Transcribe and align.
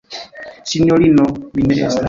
Sinjorino, 0.71 1.27
mi 1.55 1.63
ne 1.69 1.79
estas. 1.81 1.99